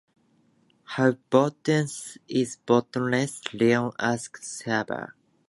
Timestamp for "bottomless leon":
2.55-3.91